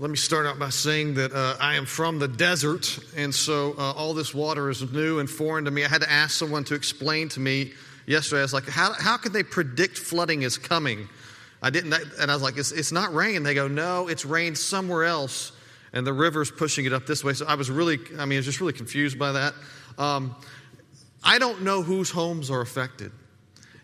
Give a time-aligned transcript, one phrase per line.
[0.00, 3.74] Let me start out by saying that uh, I am from the desert, and so
[3.76, 5.84] uh, all this water is new and foreign to me.
[5.84, 7.72] I had to ask someone to explain to me
[8.06, 8.38] yesterday.
[8.38, 11.08] I was like, how, how could they predict flooding is coming?
[11.60, 13.42] I didn't, and I was like, it's, it's not rain.
[13.42, 15.50] They go, no, it's rain somewhere else,
[15.92, 17.32] and the river's pushing it up this way.
[17.32, 19.54] So I was really, I mean, I was just really confused by that.
[19.98, 20.36] Um,
[21.24, 23.10] I don't know whose homes are affected.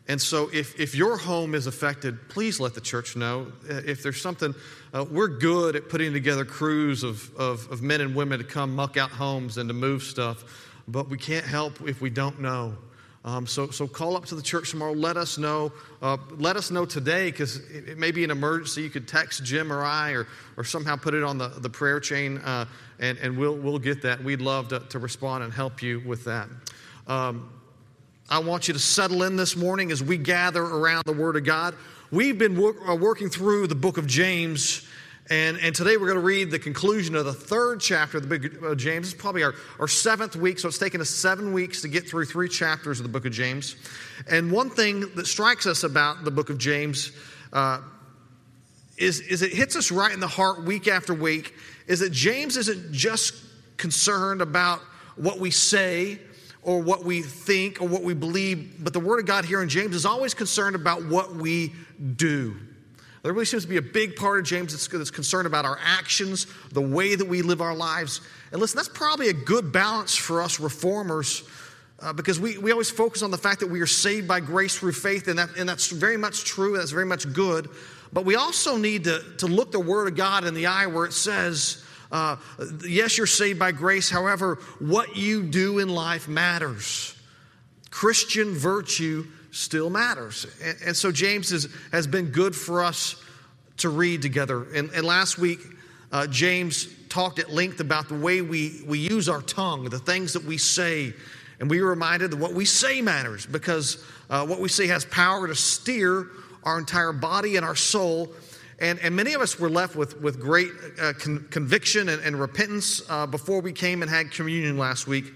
[0.06, 3.50] And so, if, if your home is affected, please let the church know.
[3.66, 4.54] If there's something,
[4.92, 8.76] uh, we're good at putting together crews of, of, of, men and women to come
[8.76, 10.44] muck out homes and to move stuff,
[10.86, 12.76] but we can't help if we don't know.
[13.24, 14.92] Um, so, so call up to the church tomorrow.
[14.92, 15.72] Let us know.
[16.02, 18.82] Uh, let us know today because it, it, may be an emergency.
[18.82, 20.26] You could text Jim or I or,
[20.58, 22.66] or somehow put it on the, the prayer chain, uh,
[22.98, 24.22] and, and we'll, we'll get that.
[24.22, 26.50] We'd love to, to respond and help you with that.
[27.06, 27.50] Um,
[28.34, 31.44] I want you to settle in this morning as we gather around the Word of
[31.44, 31.72] God.
[32.10, 34.84] We've been uh, working through the book of James,
[35.30, 38.36] and, and today we're going to read the conclusion of the third chapter of the
[38.36, 39.12] book of James.
[39.12, 42.24] It's probably our, our seventh week, so it's taken us seven weeks to get through
[42.24, 43.76] three chapters of the book of James.
[44.28, 47.12] And one thing that strikes us about the book of James
[47.52, 47.82] uh,
[48.96, 51.54] is, is it hits us right in the heart week after week,
[51.86, 53.36] is that James isn't just
[53.76, 54.80] concerned about
[55.14, 56.18] what we say
[56.64, 59.68] or what we think or what we believe, but the Word of God here in
[59.68, 61.72] James is always concerned about what we
[62.16, 62.56] do.
[63.22, 66.46] There really seems to be a big part of James that's, concerned about our actions,
[66.72, 68.20] the way that we live our lives.
[68.52, 71.42] And listen, that's probably a good balance for us reformers
[72.00, 74.76] uh, because we, we always focus on the fact that we are saved by grace
[74.76, 77.68] through faith, and, that, and that's very much true, that's very much good.
[78.12, 81.04] But we also need to, to look the Word of God in the eye where
[81.04, 82.36] it says, uh,
[82.86, 84.10] yes, you're saved by grace.
[84.10, 87.14] However, what you do in life matters.
[87.90, 90.46] Christian virtue still matters.
[90.62, 93.16] And, and so James is, has been good for us
[93.78, 94.64] to read together.
[94.74, 95.60] And, and last week,
[96.12, 100.32] uh, James talked at length about the way we, we use our tongue, the things
[100.32, 101.12] that we say.
[101.60, 105.04] And we were reminded that what we say matters because uh, what we say has
[105.04, 106.28] power to steer
[106.64, 108.32] our entire body and our soul
[108.80, 110.70] and, and many of us were left with, with great
[111.00, 115.32] uh, con- conviction and, and repentance uh, before we came and had communion last week.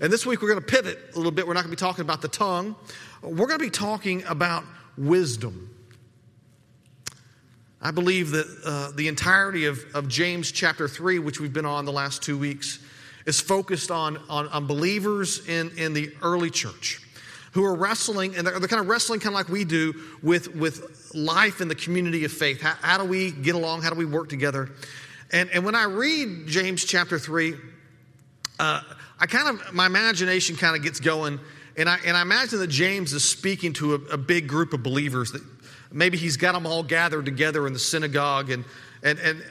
[0.00, 1.46] And this week we're going to pivot a little bit.
[1.46, 2.74] We're not going to be talking about the tongue,
[3.22, 4.64] we're going to be talking about
[4.96, 5.74] wisdom.
[7.82, 11.86] I believe that uh, the entirety of, of James chapter 3, which we've been on
[11.86, 12.78] the last two weeks,
[13.24, 17.00] is focused on, on, on believers in, in the early church
[17.52, 20.54] who are wrestling, and they're, they're kind of wrestling kind of like we do with,
[20.54, 22.60] with life in the community of faith.
[22.60, 23.82] How, how do we get along?
[23.82, 24.70] How do we work together?
[25.32, 27.54] And, and when I read James chapter 3,
[28.58, 28.80] uh,
[29.18, 31.40] I kind of, my imagination kind of gets going,
[31.76, 34.82] and I, and I imagine that James is speaking to a, a big group of
[34.82, 35.42] believers that
[35.92, 38.64] maybe he's got them all gathered together in the synagogue and,
[39.02, 39.42] and, and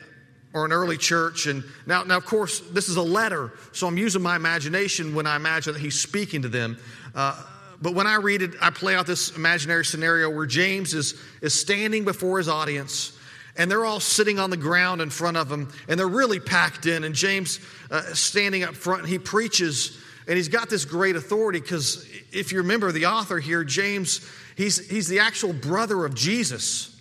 [0.54, 1.48] or an early church.
[1.48, 5.28] And now, now, of course, this is a letter, so I'm using my imagination when
[5.28, 6.78] I imagine that he's speaking to them.
[7.14, 7.42] Uh,
[7.82, 11.60] but when I read it, I play out this imaginary scenario where James is, is
[11.60, 13.18] standing before his audience
[13.58, 16.86] and they're all sitting on the ground in front of him and they're really packed
[16.86, 17.04] in.
[17.04, 17.60] And James,
[17.90, 19.98] uh, standing up front, he preaches
[20.28, 24.88] and he's got this great authority because if you remember the author here, James, he's,
[24.90, 26.96] he's the actual brother of Jesus.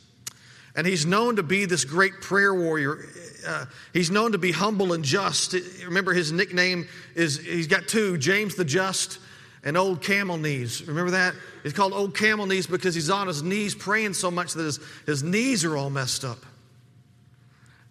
[0.75, 3.05] And he's known to be this great prayer warrior.
[3.47, 5.55] Uh, he's known to be humble and just.
[5.85, 9.19] Remember, his nickname is he's got two James the Just
[9.65, 10.87] and old camel knees.
[10.87, 11.35] Remember that?
[11.63, 14.81] He's called old camel knees because he's on his knees praying so much that his,
[15.07, 16.39] his knees are all messed up.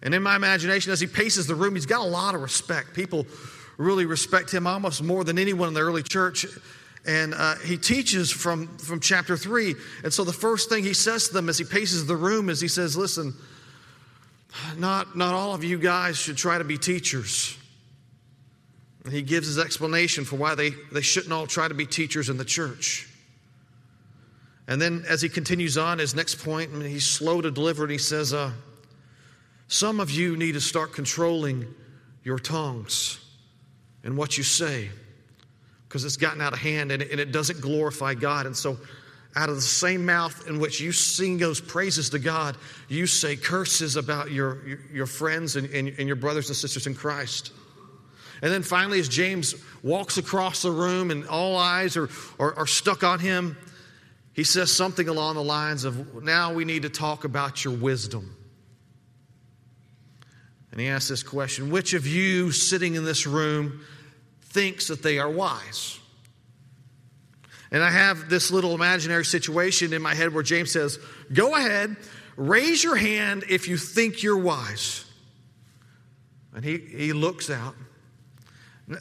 [0.02, 2.94] And in my imagination, as he paces the room, he's got a lot of respect.
[2.94, 3.26] People
[3.76, 6.46] really respect him almost more than anyone in the early church.
[7.06, 9.74] And uh, he teaches from, from chapter 3.
[10.04, 12.60] And so the first thing he says to them as he paces the room is
[12.60, 13.34] he says, Listen,
[14.76, 17.56] not, not all of you guys should try to be teachers.
[19.08, 22.28] And he gives his explanation for why they, they shouldn't all try to be teachers
[22.28, 23.08] in the church.
[24.66, 27.90] And then as he continues on, his next point, and he's slow to deliver it,
[27.90, 28.52] he says, uh,
[29.66, 31.74] Some of you need to start controlling
[32.22, 33.18] your tongues
[34.04, 34.90] and what you say
[35.88, 38.44] because it's gotten out of hand and it, and it doesn't glorify God.
[38.44, 38.76] And so,
[39.36, 42.58] out of the same mouth in which you sing those praises to God,
[42.90, 46.86] you say curses about your, your, your friends and, and, and your brothers and sisters
[46.86, 47.52] in Christ.
[48.40, 52.08] And then finally, as James walks across the room and all eyes are,
[52.38, 53.56] are, are, stuck on him,
[54.32, 58.36] he says something along the lines of, Now we need to talk about your wisdom.
[60.70, 63.84] And he asks this question Which of you sitting in this room
[64.42, 65.98] thinks that they are wise?
[67.70, 70.98] And I have this little imaginary situation in my head where James says,
[71.32, 71.96] Go ahead,
[72.36, 75.04] raise your hand if you think you're wise.
[76.54, 77.74] And he, he looks out.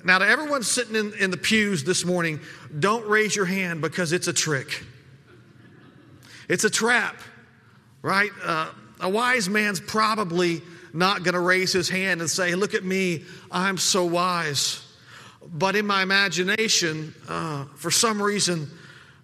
[0.04, 2.42] Now, to everyone sitting in, in the pews this morning,
[2.78, 4.84] don't raise your hand because it's a trick.
[6.50, 7.16] It's a trap,
[8.01, 8.31] right?
[8.44, 8.69] Uh,
[9.00, 10.62] a wise man's probably
[10.94, 14.84] not going to raise his hand and say, Look at me, I'm so wise.
[15.45, 18.69] But in my imagination, uh, for some reason,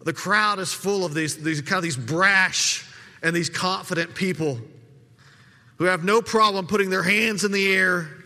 [0.04, 2.86] the crowd is full of these, these kind of these brash
[3.22, 4.60] and these confident people
[5.78, 8.23] who have no problem putting their hands in the air.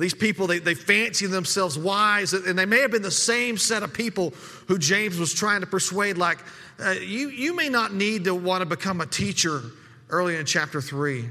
[0.00, 3.82] These people, they, they fancy themselves wise, and they may have been the same set
[3.82, 4.32] of people
[4.66, 6.38] who James was trying to persuade, like,
[6.82, 9.60] uh, you, you may not need to want to become a teacher
[10.08, 11.28] early in chapter 3.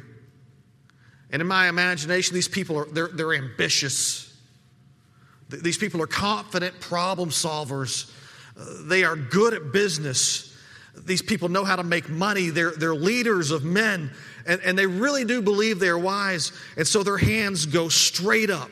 [1.31, 4.31] And in my imagination, these people are they're, they're ambitious.
[5.49, 8.11] These people are confident problem solvers.
[8.55, 10.55] Uh, they are good at business.
[10.95, 12.49] These people know how to make money.
[12.51, 14.11] They're, they're leaders of men,
[14.45, 16.51] and, and they really do believe they're wise.
[16.77, 18.71] And so their hands go straight up.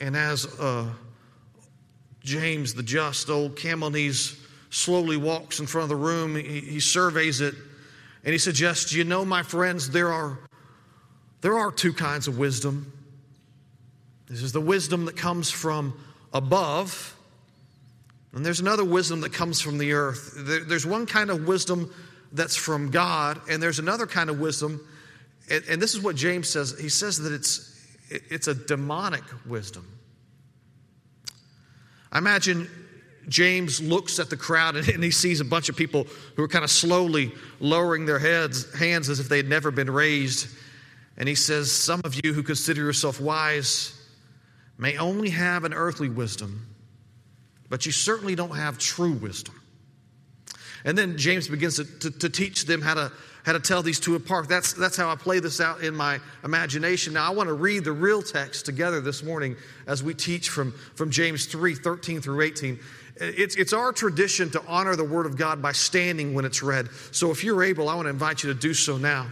[0.00, 0.88] And as uh,
[2.20, 6.80] James, the just old camel knees, slowly walks in front of the room, he, he
[6.80, 7.54] surveys it,
[8.24, 10.38] and he suggests, You know, my friends, there are,
[11.42, 12.92] there are two kinds of wisdom.
[14.26, 15.98] This is the wisdom that comes from
[16.32, 17.16] above,
[18.32, 20.34] and there's another wisdom that comes from the earth.
[20.36, 21.94] There's one kind of wisdom
[22.34, 24.86] that's from God, and there's another kind of wisdom,
[25.50, 26.78] and, this is what James says.
[26.78, 29.86] He says that it's, it's a demonic wisdom.
[32.10, 32.68] I imagine
[33.28, 36.64] James looks at the crowd and he sees a bunch of people who are kind
[36.64, 40.48] of slowly lowering their heads, hands as if they had never been raised.
[41.16, 44.00] And he says, Some of you who consider yourself wise
[44.78, 46.66] may only have an earthly wisdom,
[47.68, 49.60] but you certainly don't have true wisdom.
[50.84, 53.12] And then James begins to, to, to, teach them how to,
[53.44, 54.48] how to tell these two apart.
[54.48, 57.14] That's, that's how I play this out in my imagination.
[57.14, 60.72] Now, I want to read the real text together this morning as we teach from,
[60.94, 62.78] from James 3 13 through 18.
[63.16, 66.88] It's, it's our tradition to honor the Word of God by standing when it's read.
[67.12, 69.28] So if you're able, I want to invite you to do so now.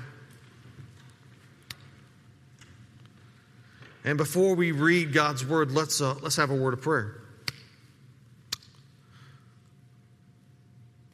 [4.04, 7.21] And before we read God's word, let's, uh, let's have a word of prayer.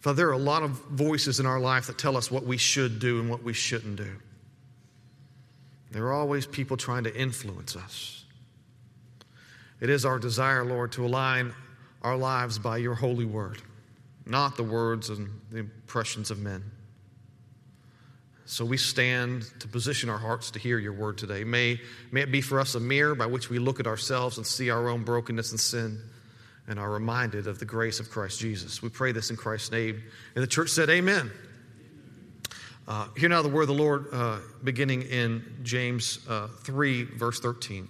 [0.01, 2.57] Father, there are a lot of voices in our life that tell us what we
[2.57, 4.13] should do and what we shouldn't do.
[5.91, 8.25] There are always people trying to influence us.
[9.81, 11.53] It is our desire, Lord, to align
[12.03, 13.61] our lives by your holy word,
[14.27, 16.63] not the words and the impressions of men.
[18.45, 21.45] So we stand to position our hearts to hear your word today.
[21.45, 21.81] May,
[22.13, 24.71] may it be for us a mirror by which we look at ourselves and see
[24.71, 26.01] our own brokenness and sin
[26.69, 28.83] and are reminded of the grace of Christ Jesus.
[28.83, 30.03] We pray this in Christ's name.
[30.35, 31.31] And the church said, Amen.
[32.87, 37.41] Uh, hear now the word of the Lord uh, beginning in James uh, 3, verse
[37.41, 37.89] 13.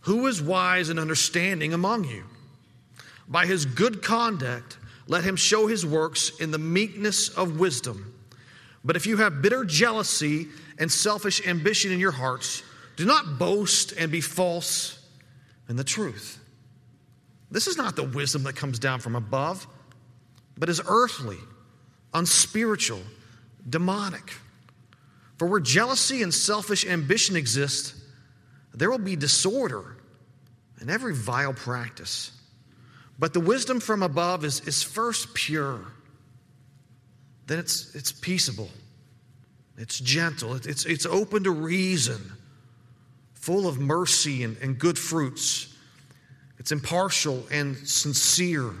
[0.00, 2.24] Who is wise and understanding among you?
[3.28, 8.14] By his good conduct, let him show his works in the meekness of wisdom.
[8.84, 10.46] But if you have bitter jealousy
[10.78, 12.62] and selfish ambition in your hearts,
[12.96, 14.98] do not boast and be false
[15.68, 16.38] in the truth.
[17.50, 19.66] This is not the wisdom that comes down from above,
[20.58, 21.38] but is earthly,
[22.12, 23.00] unspiritual,
[23.68, 24.34] demonic.
[25.38, 27.94] For where jealousy and selfish ambition exist,
[28.74, 29.96] there will be disorder
[30.80, 32.32] and every vile practice.
[33.18, 35.80] But the wisdom from above is, is first pure,
[37.46, 38.68] then it's, it's peaceable,
[39.78, 42.32] it's gentle, it's, it's open to reason,
[43.46, 45.74] full of mercy and, and good fruits.
[46.58, 48.72] It's impartial and sincere.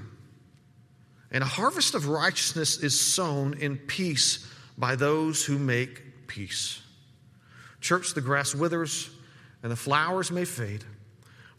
[1.30, 4.46] And a harvest of righteousness is sown in peace
[4.76, 6.82] by those who make peace.
[7.80, 9.08] Church, the grass withers
[9.62, 10.84] and the flowers may fade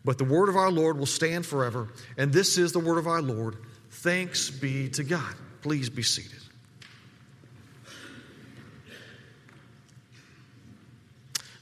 [0.08, 1.90] but the word of our Lord will stand forever.
[2.18, 3.58] And this is the word of our Lord.
[3.90, 5.36] Thanks be to God.
[5.62, 6.37] Please be seated.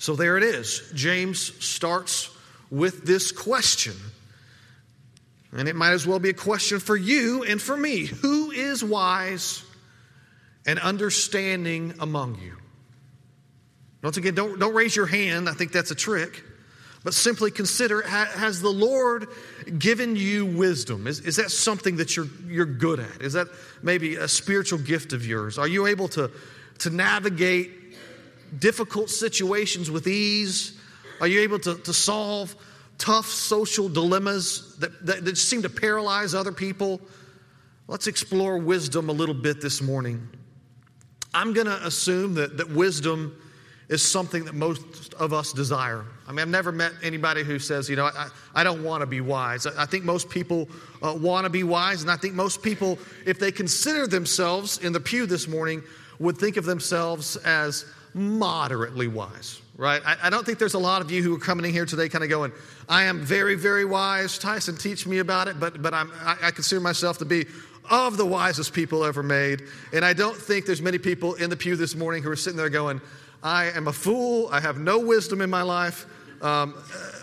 [0.05, 0.83] So there it is.
[0.93, 2.29] James starts
[2.69, 3.95] with this question.
[5.51, 8.05] And it might as well be a question for you and for me.
[8.05, 9.63] Who is wise
[10.63, 12.55] and understanding among you?
[14.03, 15.49] Once again, don't, don't raise your hand.
[15.49, 16.43] I think that's a trick
[17.03, 19.27] but simply consider has the Lord
[19.77, 21.05] given you wisdom?
[21.05, 23.21] Is, is that something that you're, you're good at?
[23.21, 23.47] Is that
[23.83, 25.59] maybe a spiritual gift of yours?
[25.59, 26.31] Are you able to,
[26.79, 27.84] to navigate
[28.59, 30.79] difficult situations with ease?
[31.21, 32.55] Are you able to, to solve
[32.97, 37.01] tough social dilemmas that, that, that seem to paralyze other people?
[37.87, 40.27] Let's explore wisdom a little bit this morning.
[41.33, 43.37] I'm going to assume that, that wisdom
[43.89, 46.03] is something that most of us desire.
[46.27, 49.05] I mean, I've never met anybody who says, you know, I, I don't want to
[49.05, 49.67] be wise.
[49.67, 50.67] I, I think most people
[51.03, 54.91] uh, want to be wise, and I think most people, if they consider themselves in
[54.91, 55.83] the pew this morning,
[56.17, 57.85] would think of themselves as
[58.15, 60.01] moderately wise, right?
[60.05, 62.07] I, I don't think there's a lot of you who are coming in here today
[62.07, 62.53] kind of going,
[62.87, 64.39] I am very, very wise.
[64.39, 67.45] Tyson, teach me about it, but, but I'm, I, I consider myself to be
[67.91, 69.63] of the wisest people ever made.
[69.91, 72.55] And I don't think there's many people in the pew this morning who are sitting
[72.55, 73.01] there going,
[73.43, 74.47] I am a fool.
[74.49, 76.05] I have no wisdom in my life.
[76.41, 76.73] Um,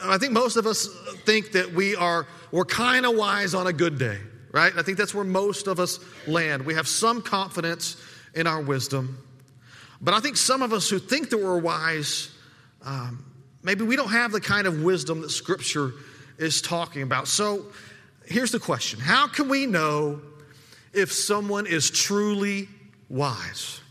[0.05, 0.89] I think most of us
[1.25, 4.19] think that we are, we're kind of wise on a good day,
[4.53, 4.73] right?
[4.77, 6.67] I think that's where most of us land.
[6.67, 7.97] We have some confidence
[8.35, 9.17] in our wisdom.
[10.03, 12.31] But I think some of us who think that we're wise,
[12.85, 13.25] um,
[13.63, 15.93] maybe we don't have the kind of wisdom that Scripture
[16.39, 17.29] is talking about.
[17.29, 17.67] So
[18.27, 20.21] here's the question How can we know
[20.93, 22.69] if someone is truly
[23.09, 23.82] wise?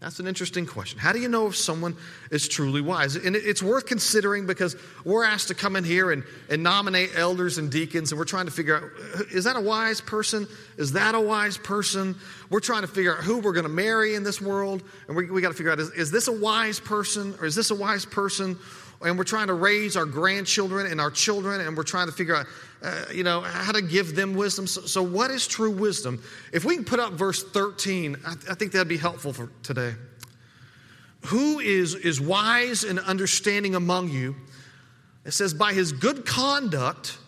[0.00, 0.98] That's an interesting question.
[0.98, 1.94] How do you know if someone
[2.30, 3.16] is truly wise?
[3.16, 7.58] And it's worth considering because we're asked to come in here and, and nominate elders
[7.58, 10.48] and deacons, and we're trying to figure out uh, is that a wise person?
[10.78, 12.16] Is that a wise person?
[12.48, 15.30] We're trying to figure out who we're going to marry in this world, and we,
[15.30, 17.74] we got to figure out is, is this a wise person or is this a
[17.74, 18.56] wise person?
[19.02, 22.36] And we're trying to raise our grandchildren and our children, and we're trying to figure
[22.36, 22.46] out,
[22.82, 24.66] uh, you know, how to give them wisdom.
[24.66, 26.22] So, so, what is true wisdom?
[26.52, 29.94] If we can put up verse 13, I, I think that'd be helpful for today.
[31.26, 34.36] Who is, is wise and understanding among you?
[35.24, 37.18] It says, by his good conduct,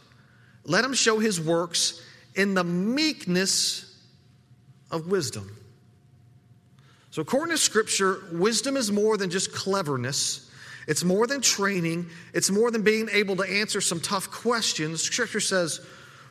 [0.65, 2.03] let him show his works
[2.35, 3.99] in the meekness
[4.91, 5.57] of wisdom.
[7.11, 10.51] So, according to Scripture, wisdom is more than just cleverness.
[10.87, 15.03] It's more than training, it's more than being able to answer some tough questions.
[15.03, 15.81] Scripture says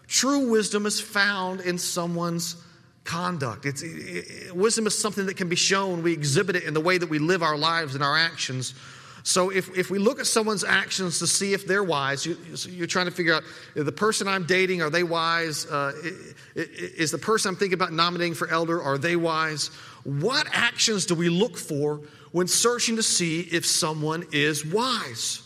[0.08, 2.56] true wisdom is found in someone's
[3.04, 3.66] conduct.
[3.66, 6.04] It's, it, wisdom is something that can be shown.
[6.04, 8.74] We exhibit it in the way that we live our lives and our actions.
[9.24, 12.38] So if, if we look at someone's actions to see if they're wise, you,
[12.84, 13.44] are trying to figure out
[13.76, 15.66] the person I'm dating, are they wise?
[15.66, 15.94] Uh,
[16.56, 19.68] is the person I'm thinking about nominating for elder, are they wise?
[20.04, 22.02] What actions do we look for
[22.32, 25.42] when searching to see if someone is wise.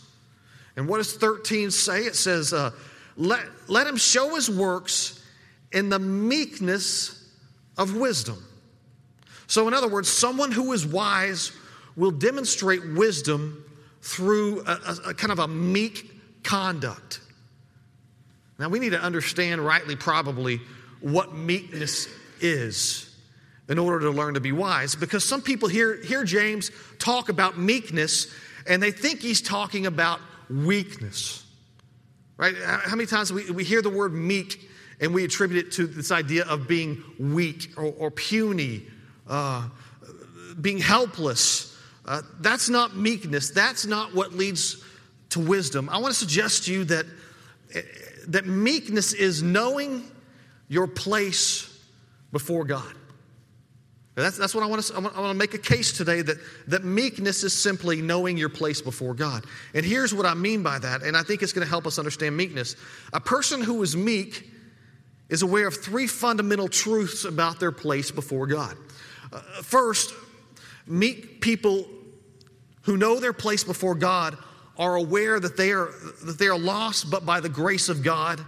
[0.76, 2.02] And what does 13 say?
[2.02, 2.70] It says, uh,
[3.16, 5.22] let, let him show his works
[5.72, 7.28] in the meekness
[7.76, 8.42] of wisdom.
[9.46, 11.52] So, in other words, someone who is wise
[11.96, 13.64] will demonstrate wisdom
[14.02, 17.20] through a, a, a kind of a meek conduct.
[18.58, 20.60] Now, we need to understand rightly, probably,
[21.00, 22.08] what meekness
[22.40, 23.15] is
[23.68, 24.94] in order to learn to be wise.
[24.94, 28.32] Because some people hear, hear James talk about meekness
[28.68, 31.44] and they think he's talking about weakness.
[32.36, 32.54] Right?
[32.64, 34.68] How many times we, we hear the word meek
[35.00, 38.82] and we attribute it to this idea of being weak or, or puny,
[39.28, 39.68] uh,
[40.60, 41.76] being helpless.
[42.04, 43.50] Uh, that's not meekness.
[43.50, 44.82] That's not what leads
[45.30, 45.88] to wisdom.
[45.88, 47.06] I want to suggest to you that,
[48.28, 50.04] that meekness is knowing
[50.68, 51.72] your place
[52.32, 52.94] before God.
[54.16, 56.84] That's, that's what I want, to, I want to make a case today that, that
[56.84, 59.44] meekness is simply knowing your place before God.
[59.74, 61.98] And here's what I mean by that, and I think it's going to help us
[61.98, 62.76] understand meekness.
[63.12, 64.50] A person who is meek
[65.28, 68.78] is aware of three fundamental truths about their place before God.
[69.30, 70.14] Uh, first,
[70.86, 71.86] meek people
[72.82, 74.38] who know their place before God
[74.78, 75.90] are aware that they are,
[76.24, 78.40] that they are lost but by the grace of God,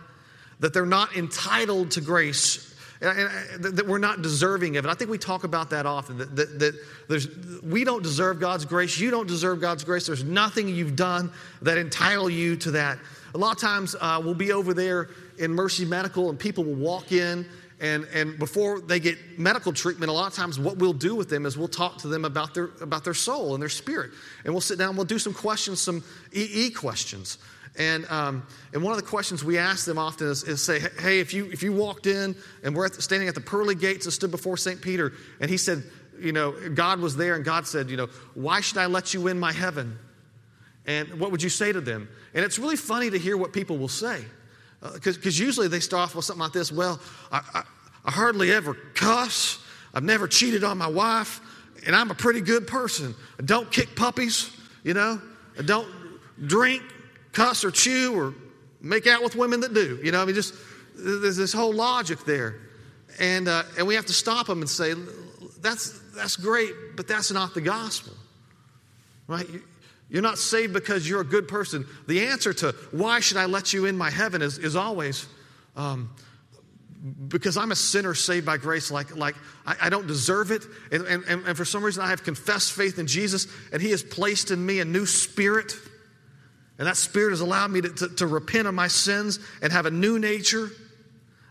[0.60, 2.67] that they're not entitled to grace
[3.00, 4.88] that we're not deserving of it.
[4.88, 6.18] I think we talk about that often.
[6.18, 6.74] That, that, that,
[7.08, 7.28] there's,
[7.62, 8.98] we don't deserve God's grace.
[8.98, 10.06] You don't deserve God's grace.
[10.06, 11.30] There's nothing you've done
[11.62, 12.98] that entitle you to that.
[13.34, 16.74] A lot of times uh, we'll be over there in Mercy Medical, and people will
[16.74, 17.46] walk in,
[17.80, 21.28] and, and before they get medical treatment, a lot of times what we'll do with
[21.28, 24.10] them is we'll talk to them about their, about their soul and their spirit.
[24.44, 26.02] And we'll sit down, we'll do some questions, some
[26.32, 27.38] EE questions.
[27.76, 31.20] And, um, and one of the questions we ask them often is, is, say, hey,
[31.20, 32.34] if you, if you walked in
[32.64, 34.80] and we're at the, standing at the pearly gates and stood before St.
[34.80, 35.84] Peter, and he said,
[36.20, 39.28] you know, God was there, and God said, you know, why should I let you
[39.28, 39.98] in my heaven?
[40.86, 42.08] And what would you say to them?
[42.34, 44.24] And it's really funny to hear what people will say.
[44.80, 47.62] Because uh, usually they start off with something like this Well, I, I,
[48.04, 51.40] I hardly ever cuss, I've never cheated on my wife,
[51.86, 53.14] and I'm a pretty good person.
[53.38, 54.50] I don't kick puppies,
[54.82, 55.20] you know,
[55.58, 55.88] I don't
[56.46, 56.82] drink,
[57.38, 58.34] cuss or chew or
[58.80, 60.00] make out with women that do.
[60.02, 60.54] You know, I mean, just
[60.96, 62.56] there's this whole logic there.
[63.20, 64.94] And, uh, and we have to stop them and say,
[65.60, 68.12] that's, that's great, but that's not the gospel.
[69.26, 69.46] Right?
[70.08, 71.86] You're not saved because you're a good person.
[72.06, 75.26] The answer to why should I let you in my heaven is, is always
[75.76, 76.10] um,
[77.28, 80.64] because I'm a sinner saved by grace, like, like I, I don't deserve it.
[80.90, 84.02] And, and, and for some reason, I have confessed faith in Jesus, and He has
[84.02, 85.74] placed in me a new spirit.
[86.78, 89.86] And that spirit has allowed me to, to, to repent of my sins and have
[89.86, 90.70] a new nature.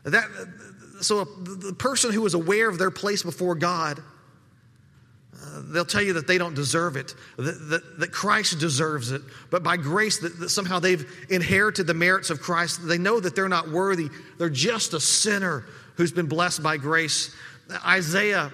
[0.03, 0.25] That,
[1.01, 4.01] so, the person who is aware of their place before God,
[5.35, 9.21] uh, they'll tell you that they don't deserve it, that, that, that Christ deserves it,
[9.51, 12.87] but by grace, that, that, somehow they've inherited the merits of Christ.
[12.87, 15.65] They know that they're not worthy, they're just a sinner
[15.95, 17.35] who's been blessed by grace.
[17.85, 18.51] Isaiah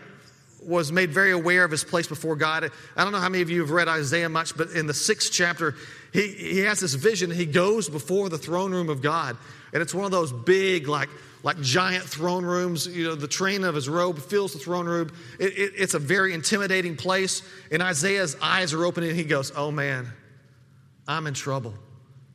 [0.65, 2.71] was made very aware of his place before God.
[2.95, 5.31] I don't know how many of you have read Isaiah much, but in the sixth
[5.31, 5.75] chapter,
[6.13, 7.31] he, he has this vision.
[7.31, 9.35] He goes before the throne room of God,
[9.73, 11.09] and it's one of those big, like,
[11.41, 12.85] like giant throne rooms.
[12.85, 15.11] You know, the train of his robe fills the throne room.
[15.39, 17.41] It, it, it's a very intimidating place.
[17.71, 20.07] And Isaiah's eyes are opening, and he goes, Oh man,
[21.07, 21.73] I'm in trouble.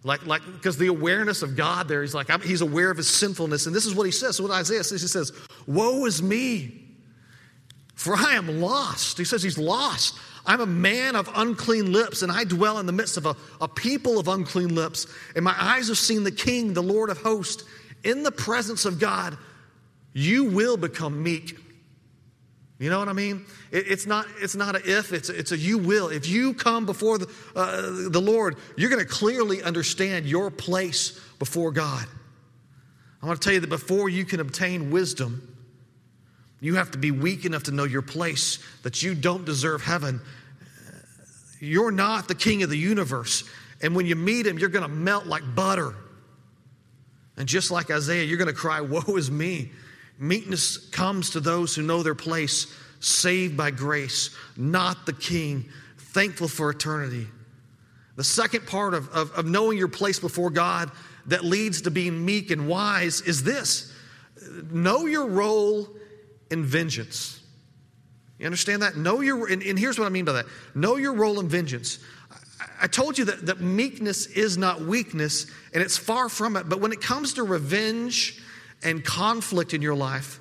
[0.02, 3.08] Like, like, because the awareness of God there, he's like, I'm, he's aware of his
[3.08, 3.66] sinfulness.
[3.66, 4.37] And this is what he says.
[4.37, 5.32] So, what Isaiah says, he says,
[5.66, 6.85] Woe is me,
[7.94, 9.18] for I am lost.
[9.18, 10.18] He says he's lost.
[10.49, 13.69] I'm a man of unclean lips, and I dwell in the midst of a, a
[13.69, 15.07] people of unclean lips.
[15.37, 17.62] And my eyes have seen the King, the Lord of hosts
[18.05, 19.37] in the presence of God,
[20.12, 21.59] you will become meek.
[22.78, 23.45] You know what I mean?
[23.73, 26.09] It, it's not it's not a if, it's a, it's a you will.
[26.09, 31.21] If you come before the, uh, the Lord, you're going to clearly understand your place
[31.38, 32.07] before God.
[33.21, 35.57] I want to tell you that before you can obtain wisdom,
[36.61, 40.21] you have to be weak enough to know your place, that you don't deserve heaven.
[41.61, 43.45] You're not the king of the universe.
[43.83, 45.95] And when you meet him, you're going to melt like butter.
[47.37, 49.71] And just like Isaiah, you're going to cry, Woe is me.
[50.19, 52.67] Meekness comes to those who know their place,
[53.00, 57.29] saved by grace, not the king, thankful for eternity.
[58.17, 60.91] The second part of, of, of knowing your place before God
[61.27, 63.93] that leads to being meek and wise is this
[64.73, 65.88] know your role
[66.50, 67.41] in vengeance.
[68.38, 68.97] You understand that?
[68.97, 71.98] Know your, and, and here's what I mean by that know your role in vengeance.
[72.81, 76.68] I told you that, that meekness is not weakness, and it's far from it.
[76.68, 78.40] But when it comes to revenge
[78.83, 80.38] and conflict in your life,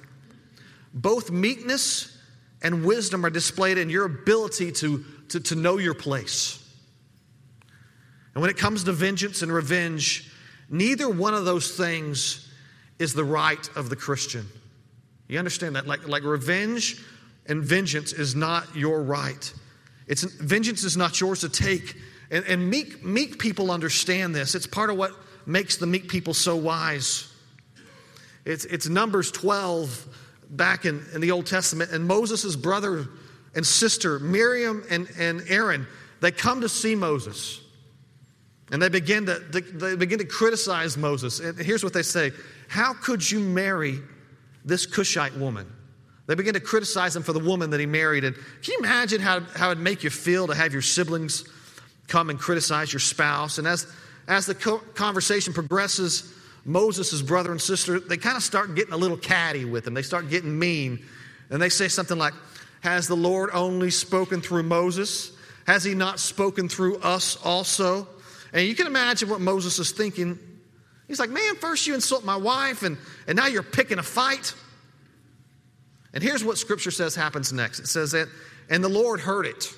[0.93, 2.15] both meekness
[2.61, 6.63] and wisdom are displayed in your ability to, to, to know your place.
[8.33, 10.31] And when it comes to vengeance and revenge,
[10.69, 12.47] neither one of those things
[12.99, 14.47] is the right of the Christian.
[15.27, 15.87] You understand that?
[15.87, 17.03] Like, like revenge
[17.47, 19.53] and vengeance is not your right.
[20.07, 21.95] It's, vengeance is not yours to take.
[22.31, 24.55] And, and meek, meek people understand this.
[24.55, 25.11] It's part of what
[25.45, 27.31] makes the meek people so wise.
[28.45, 30.07] It's, it's Numbers 12
[30.51, 31.91] back in, in the Old Testament.
[31.91, 33.07] And Moses' brother
[33.55, 35.87] and sister, Miriam and, and Aaron,
[36.21, 37.61] they come to see Moses.
[38.71, 41.39] And they begin to, they begin to criticize Moses.
[41.39, 42.31] And here's what they say
[42.67, 43.99] How could you marry
[44.65, 45.71] this Cushite woman?
[46.27, 48.23] They begin to criticize him for the woman that he married.
[48.23, 51.45] And can you imagine how, how it'd make you feel to have your siblings
[52.07, 53.57] come and criticize your spouse.
[53.57, 53.87] And as,
[54.27, 56.33] as the co- conversation progresses,
[56.65, 59.93] Moses' brother and sister, they kind of start getting a little catty with him.
[59.93, 61.03] They start getting mean.
[61.49, 62.33] And they say something like,
[62.81, 65.31] Has the Lord only spoken through Moses?
[65.65, 68.07] Has he not spoken through us also?
[68.53, 70.39] And you can imagine what Moses is thinking.
[71.07, 74.53] He's like, Man, first you insult my wife, and, and now you're picking a fight.
[76.13, 78.27] And here's what scripture says happens next it says that,
[78.69, 79.73] and the Lord heard it.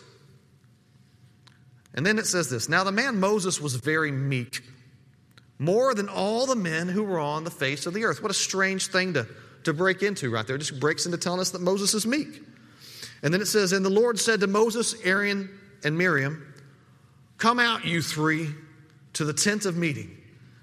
[1.94, 4.62] And then it says this Now the man Moses was very meek,
[5.58, 8.22] more than all the men who were on the face of the earth.
[8.22, 9.28] What a strange thing to,
[9.64, 10.56] to break into right there.
[10.56, 12.42] It just breaks into telling us that Moses is meek.
[13.22, 15.50] And then it says, And the Lord said to Moses, Aaron,
[15.84, 16.54] and Miriam,
[17.38, 18.50] Come out, you three,
[19.14, 20.16] to the tent of meeting.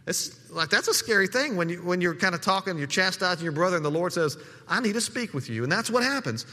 [0.07, 3.43] It's like that's a scary thing when you when you're kind of talking, you're chastising
[3.43, 4.37] your brother, and the Lord says,
[4.69, 6.47] "I need to speak with you," and that's what happens.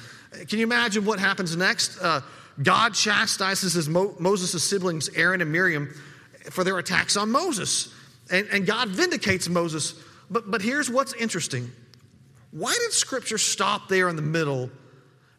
[0.47, 1.99] Can you imagine what happens next?
[2.01, 2.21] Uh,
[2.61, 5.93] God chastises his Mo- Moses' siblings, Aaron and Miriam,
[6.49, 7.93] for their attacks on Moses.
[8.31, 9.95] And, and God vindicates Moses.
[10.29, 11.71] But, but here's what's interesting
[12.51, 14.69] why did Scripture stop there in the middle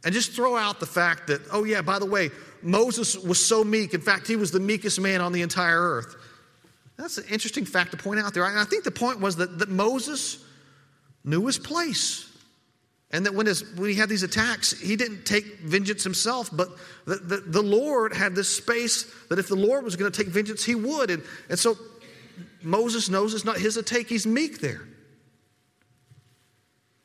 [0.05, 3.63] and just throw out the fact that, oh, yeah, by the way, Moses was so
[3.63, 3.95] meek.
[3.95, 6.17] In fact, he was the meekest man on the entire earth.
[6.97, 8.45] That's an interesting fact to point out there.
[8.45, 10.39] And I think the point was that, that Moses
[11.25, 12.31] knew his place.
[13.11, 16.69] And that when, his, when he had these attacks, he didn't take vengeance himself, but
[17.05, 20.33] the, the, the Lord had this space that if the Lord was going to take
[20.33, 21.11] vengeance, he would.
[21.11, 21.77] And, and so
[22.63, 24.89] Moses knows it's not his to take, he's meek there.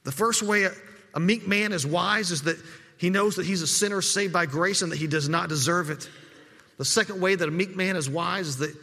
[0.03, 0.71] The first way a,
[1.13, 2.57] a meek man is wise is that
[2.97, 5.91] he knows that he's a sinner saved by grace and that he does not deserve
[5.91, 6.09] it.
[6.77, 8.75] The second way that a meek man is wise is that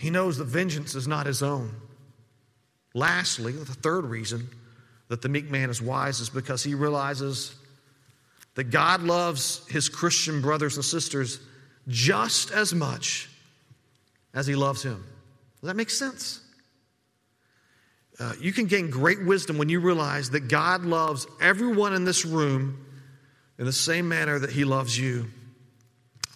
[0.00, 1.74] he knows that vengeance is not his own.
[2.94, 4.48] Lastly, the third reason
[5.08, 7.54] that the meek man is wise is because he realizes
[8.54, 11.38] that God loves his Christian brothers and sisters
[11.86, 13.28] just as much
[14.32, 15.04] as he loves him.
[15.60, 16.40] Does that make sense?
[18.18, 22.24] Uh, you can gain great wisdom when you realize that God loves everyone in this
[22.24, 22.86] room
[23.58, 25.26] in the same manner that he loves you.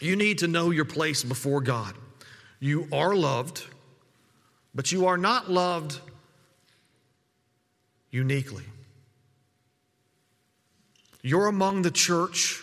[0.00, 1.94] You need to know your place before God.
[2.64, 3.62] You are loved,
[4.74, 6.00] but you are not loved
[8.10, 8.64] uniquely.
[11.20, 12.62] You're among the church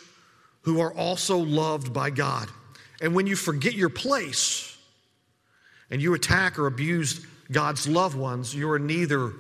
[0.62, 2.50] who are also loved by God.
[3.00, 4.76] And when you forget your place
[5.92, 9.34] and you attack or abuse God's loved ones, you are neither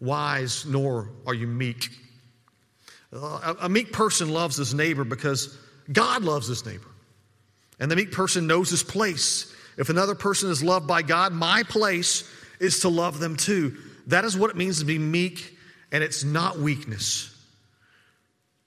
[0.00, 1.90] wise nor are you meek.
[3.12, 5.58] Uh, a, a meek person loves his neighbor because
[5.92, 6.88] God loves his neighbor.
[7.78, 9.52] And the meek person knows his place.
[9.76, 12.28] If another person is loved by God, my place
[12.60, 13.76] is to love them too.
[14.06, 15.56] That is what it means to be meek,
[15.92, 17.32] and it's not weakness.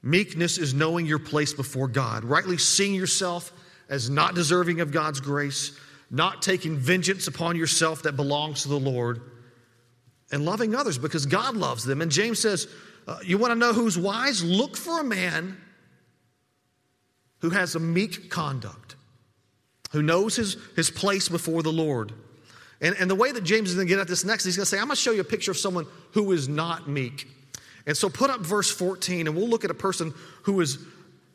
[0.02, 3.52] Meekness is knowing your place before God, rightly seeing yourself
[3.89, 5.78] as not deserving of God's grace,
[6.10, 9.22] not taking vengeance upon yourself that belongs to the Lord,
[10.32, 12.02] and loving others because God loves them.
[12.02, 12.67] And James says,
[13.08, 14.43] uh, You want to know who's wise?
[14.43, 15.58] Look for a man
[17.39, 18.88] who has a meek conduct,
[19.89, 22.13] who knows his, his place before the Lord.
[22.82, 24.63] And, and the way that James is going to get at this next, he's going
[24.63, 27.28] to say, I'm going to show you a picture of someone who is not meek.
[27.86, 30.78] And so put up verse 14, and we'll look at a person who is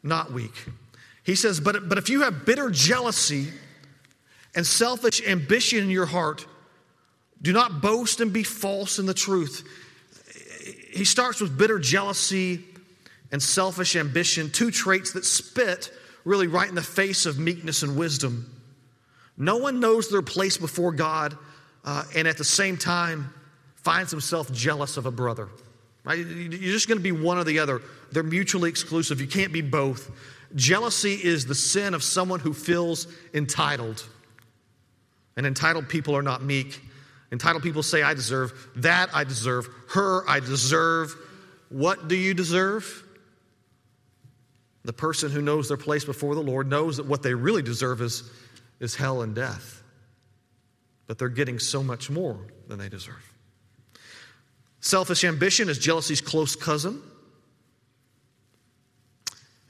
[0.03, 0.53] not weak.
[1.25, 3.49] He says, But, but if you have bitter jealousy
[4.55, 6.47] and selfish ambition in your heart,
[7.43, 9.69] do not boast and be false in the truth.
[10.93, 12.65] He starts with bitter jealousy
[13.33, 15.91] and selfish ambition, two traits that spit
[16.25, 18.51] really right in the face of meekness and wisdom.
[19.37, 21.37] No one knows their place before God
[21.85, 23.33] uh, and at the same time
[23.77, 25.49] finds himself jealous of a brother.
[26.05, 26.19] Right?
[26.19, 27.83] You're just going to be one or the other.
[28.13, 29.21] They're mutually exclusive.
[29.21, 30.11] You can't be both.
[30.55, 34.07] Jealousy is the sin of someone who feels entitled.
[35.37, 36.81] And entitled people are not meek.
[37.33, 41.15] Entitled people say, I deserve that, I deserve her, I deserve.
[41.71, 43.04] What do you deserve?
[44.85, 48.03] The person who knows their place before the Lord knows that what they really deserve
[48.03, 48.31] is,
[48.81, 49.83] is hell and death.
[51.07, 53.33] But they're getting so much more than they deserve.
[54.81, 57.01] Selfish ambition is jealousy's close cousin.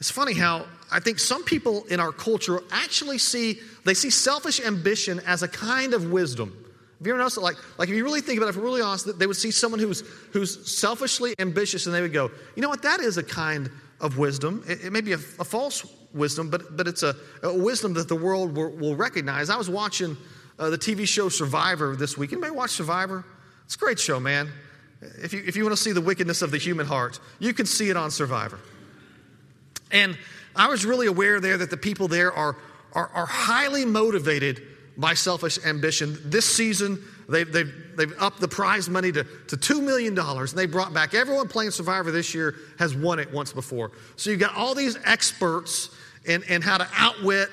[0.00, 4.60] It's funny how I think some people in our culture actually see they see selfish
[4.60, 6.50] ambition as a kind of wisdom.
[6.98, 7.42] Have you ever noticed that?
[7.42, 9.50] Like, like if you really think about it, if you're really honest, they would see
[9.50, 10.00] someone who's
[10.32, 13.70] who's selfishly ambitious and they would go, you know what, that is a kind
[14.00, 14.64] of wisdom.
[14.66, 18.08] It, it may be a, a, false wisdom, but but it's a, a wisdom that
[18.08, 19.50] the world will, will recognize.
[19.50, 20.16] I was watching
[20.58, 22.32] uh, the TV show Survivor this week.
[22.32, 23.24] Anybody watch Survivor?
[23.64, 24.50] It's a great show, man.
[25.22, 27.66] If you, if you want to see the wickedness of the human heart, you can
[27.66, 28.58] see it on Survivor.
[29.90, 30.16] And
[30.56, 32.56] I was really aware there that the people there are,
[32.92, 34.62] are, are highly motivated
[34.96, 36.16] by selfish ambition.
[36.24, 40.66] This season, they've, they've, they've upped the prize money to, to $2 million, and they
[40.66, 43.92] brought back everyone playing Survivor this year has won it once before.
[44.16, 45.90] So you've got all these experts
[46.24, 47.48] in, in how to outwit,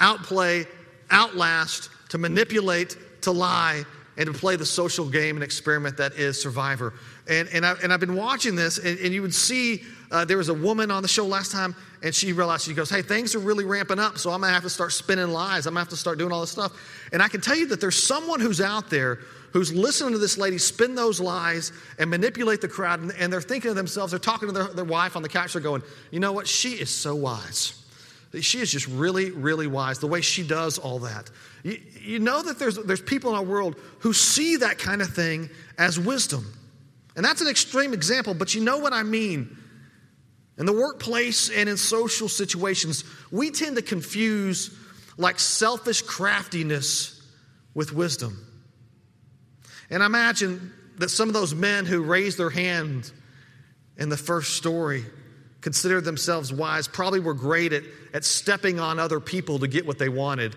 [0.00, 0.66] outplay,
[1.10, 3.84] outlast, to manipulate, to lie,
[4.16, 6.94] and to play the social game and experiment that is Survivor.
[7.28, 10.36] And, and, I, and I've been watching this, and, and you would see uh, there
[10.36, 13.34] was a woman on the show last time, and she realized, she goes, Hey, things
[13.34, 15.66] are really ramping up, so I'm gonna have to start spinning lies.
[15.66, 16.72] I'm gonna have to start doing all this stuff.
[17.12, 19.18] And I can tell you that there's someone who's out there
[19.52, 23.40] who's listening to this lady spin those lies and manipulate the crowd, and, and they're
[23.40, 26.20] thinking to themselves, they're talking to their, their wife on the couch, they're going, You
[26.20, 26.46] know what?
[26.46, 27.82] She is so wise.
[28.40, 31.30] She is just really, really wise, the way she does all that.
[31.62, 35.08] You, you know that there's, there's people in our world who see that kind of
[35.08, 36.44] thing as wisdom.
[37.16, 39.56] And that's an extreme example, but you know what I mean.
[40.58, 44.74] In the workplace and in social situations, we tend to confuse
[45.18, 47.20] like selfish craftiness
[47.74, 48.46] with wisdom.
[49.90, 53.10] And I imagine that some of those men who raised their hand
[53.98, 55.04] in the first story
[55.60, 57.82] considered themselves wise probably were great at,
[58.14, 60.56] at stepping on other people to get what they wanted.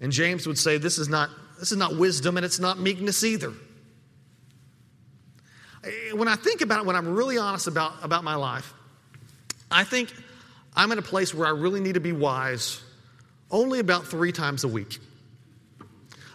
[0.00, 3.24] And James would say, This is not, this is not wisdom and it's not meekness
[3.24, 3.52] either.
[5.84, 8.72] Eh, when I think about it, when I'm really honest about, about my life,
[9.72, 10.12] I think
[10.74, 12.80] I'm in a place where I really need to be wise
[13.50, 14.98] only about three times a week.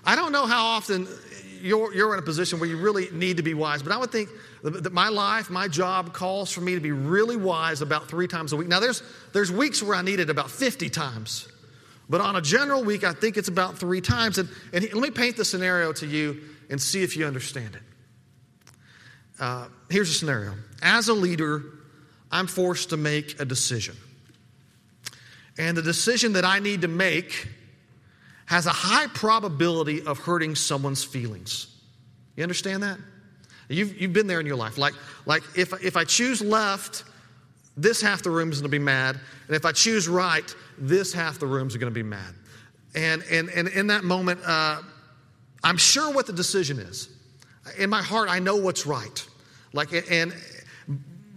[0.03, 1.07] I don't know how often
[1.61, 4.11] you're, you're in a position where you really need to be wise, but I would
[4.11, 4.29] think
[4.63, 8.53] that my life, my job calls for me to be really wise about three times
[8.53, 8.67] a week.
[8.67, 9.01] Now, there's,
[9.33, 11.47] there's weeks where I need it about 50 times,
[12.09, 14.37] but on a general week, I think it's about three times.
[14.37, 17.81] And, and let me paint the scenario to you and see if you understand it.
[19.39, 20.53] Uh, here's a scenario.
[20.81, 21.63] As a leader,
[22.31, 23.95] I'm forced to make a decision.
[25.57, 27.47] And the decision that I need to make
[28.45, 31.67] has a high probability of hurting someone's feelings.
[32.35, 32.97] You understand that?
[33.69, 34.77] You've, you've been there in your life.
[34.77, 34.93] Like,
[35.25, 37.03] like if, if I choose left,
[37.75, 39.19] this half the room is going to be mad.
[39.47, 42.33] And if I choose right, this half the rooms to be mad.
[42.95, 44.81] And, and, and in that moment, uh,
[45.63, 47.09] I'm sure what the decision is.
[47.77, 49.27] In my heart, I know what's right.
[49.73, 50.33] Like, and,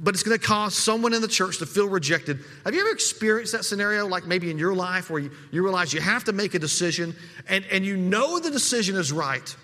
[0.02, 2.38] but it's going to cause someone in the church to feel rejected.
[2.64, 5.92] Have you ever experienced that scenario, like maybe in your life, where you, you realize
[5.92, 7.14] you have to make a decision
[7.48, 9.54] and, and you know the decision is right,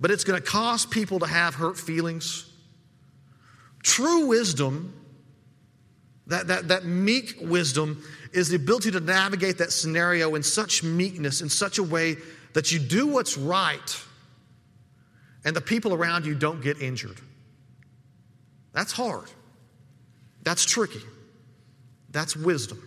[0.00, 2.50] but it's going to cause people to have hurt feelings?
[3.82, 4.94] True wisdom,
[6.26, 11.42] that, that, that meek wisdom, is the ability to navigate that scenario in such meekness,
[11.42, 12.16] in such a way
[12.54, 14.02] that you do what's right
[15.44, 17.20] and the people around you don't get injured.
[18.72, 19.28] That's hard.
[20.42, 21.00] That's tricky.
[22.10, 22.86] That's wisdom.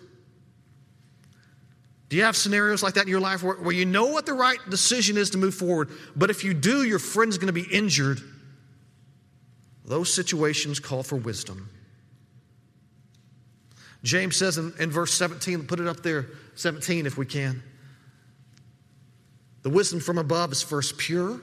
[2.10, 4.34] Do you have scenarios like that in your life where, where you know what the
[4.34, 7.68] right decision is to move forward, but if you do, your friend's going to be
[7.72, 8.22] injured?
[9.86, 11.70] Those situations call for wisdom.
[14.04, 17.64] James says in, in verse 17, put it up there, 17 if we can.
[19.64, 21.42] The wisdom from above is first pure,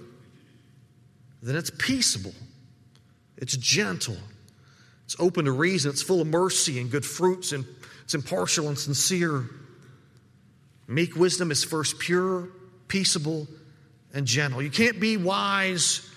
[1.43, 2.35] then it's peaceable,
[3.39, 4.19] it's gentle,
[5.11, 7.65] it's open to reason, it's full of mercy and good fruits, and
[8.05, 9.45] it's impartial and sincere.
[10.87, 12.49] Meek wisdom is first pure,
[12.87, 13.49] peaceable,
[14.15, 14.63] and gentle.
[14.63, 16.09] You can't be wise,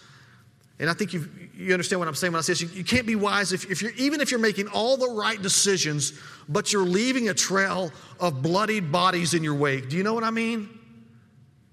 [0.78, 2.62] and I think you you understand what I'm saying when I say this.
[2.62, 5.42] You, you can't be wise if, if you're even if you're making all the right
[5.42, 6.14] decisions,
[6.48, 9.90] but you're leaving a trail of bloodied bodies in your wake.
[9.90, 10.70] Do you know what I mean?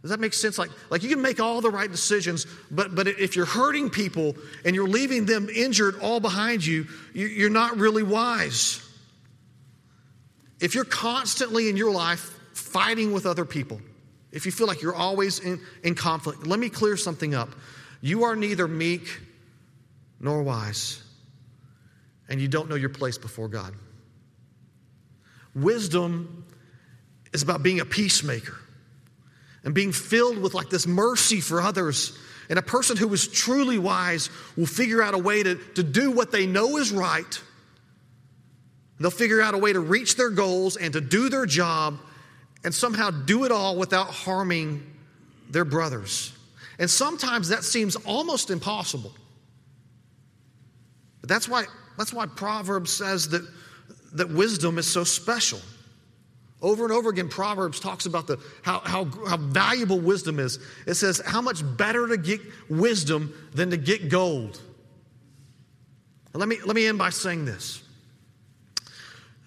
[0.03, 0.59] Does that make sense?
[0.59, 4.35] Like, like you can make all the right decisions, but, but if you're hurting people
[4.65, 8.83] and you're leaving them injured all behind you, you're not really wise.
[10.59, 13.81] If you're constantly in your life fighting with other people,
[14.33, 17.51] if you feel like you're always in, in conflict, let me clear something up.
[18.01, 19.21] You are neither meek
[20.19, 21.03] nor wise,
[22.29, 23.75] and you don't know your place before God.
[25.55, 26.45] Wisdom
[27.33, 28.57] is about being a peacemaker
[29.65, 32.17] and being filled with like this mercy for others.
[32.49, 36.11] And a person who is truly wise will figure out a way to, to do
[36.11, 37.41] what they know is right.
[38.99, 41.99] They'll figure out a way to reach their goals and to do their job
[42.65, 44.83] and somehow do it all without harming
[45.49, 46.33] their brothers.
[46.79, 49.13] And sometimes that seems almost impossible.
[51.21, 51.65] But that's why,
[51.97, 53.47] that's why Proverbs says that,
[54.15, 55.61] that wisdom is so special.
[56.63, 60.59] Over and over again, Proverbs talks about the, how, how, how valuable wisdom is.
[60.87, 64.61] It says, how much better to get wisdom than to get gold.
[66.35, 67.83] let me, let me end by saying this.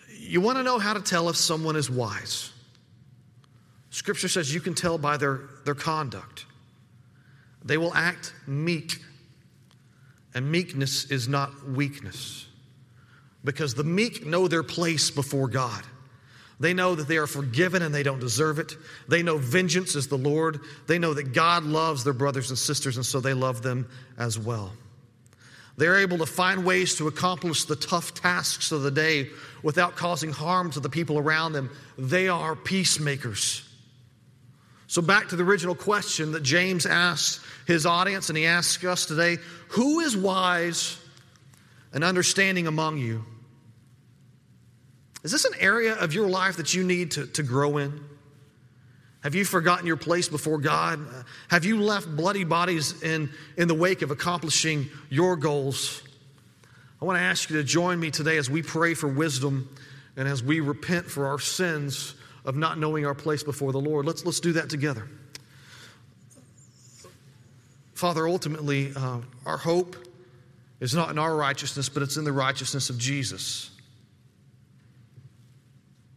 [0.09, 2.51] You want to know how to tell if someone is wise.
[3.91, 6.45] Scripture says you can tell by their, their conduct.
[7.63, 8.99] They will act meek,
[10.33, 12.47] and meekness is not weakness
[13.43, 15.83] because the meek know their place before God.
[16.59, 18.75] They know that they are forgiven and they don't deserve it.
[19.07, 20.59] They know vengeance is the Lord.
[20.87, 24.37] They know that God loves their brothers and sisters, and so they love them as
[24.37, 24.71] well.
[25.75, 29.29] They're able to find ways to accomplish the tough tasks of the day
[29.63, 31.71] without causing harm to the people around them.
[31.97, 33.67] They are peacemakers.
[34.85, 39.07] So, back to the original question that James asked his audience, and he asks us
[39.07, 39.37] today
[39.69, 40.99] Who is wise
[41.91, 43.25] and understanding among you?
[45.23, 48.03] Is this an area of your life that you need to, to grow in?
[49.23, 50.99] Have you forgotten your place before God?
[51.47, 56.03] Have you left bloody bodies in, in the wake of accomplishing your goals?
[57.01, 59.73] I want to ask you to join me today as we pray for wisdom
[60.17, 64.05] and as we repent for our sins of not knowing our place before the Lord.
[64.05, 65.07] Let's, let's do that together.
[67.93, 69.95] Father, ultimately, uh, our hope
[70.81, 73.69] is not in our righteousness, but it's in the righteousness of Jesus.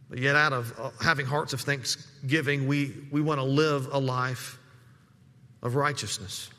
[0.09, 3.99] But yet, out of uh, having hearts of thanksgiving, we, we want to live a
[3.99, 4.57] life
[5.61, 6.49] of righteousness.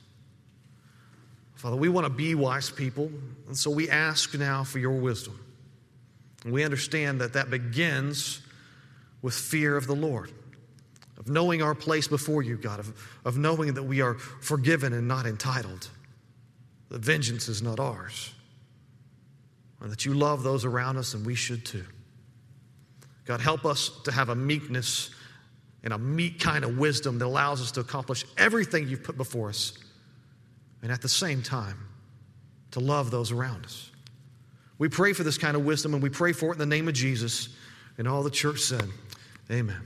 [1.54, 3.10] Father, we want to be wise people,
[3.46, 5.38] and so we ask now for your wisdom.
[6.44, 8.42] And we understand that that begins
[9.22, 10.30] with fear of the Lord,
[11.16, 15.08] of knowing our place before you, God, of, of knowing that we are forgiven and
[15.08, 15.88] not entitled,
[16.90, 18.32] that vengeance is not ours,
[19.80, 21.84] and that you love those around us, and we should too.
[23.28, 25.10] God, help us to have a meekness
[25.84, 29.50] and a meek kind of wisdom that allows us to accomplish everything you've put before
[29.50, 29.76] us.
[30.82, 31.76] And at the same time,
[32.70, 33.90] to love those around us.
[34.78, 36.88] We pray for this kind of wisdom and we pray for it in the name
[36.88, 37.50] of Jesus.
[37.98, 38.88] And all the church said,
[39.50, 39.82] Amen.